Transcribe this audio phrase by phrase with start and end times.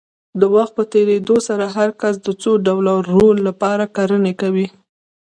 [0.39, 4.67] د وخت په تېرېدو سره هر کس د څو ډوله رول لپاره کړنې کوي.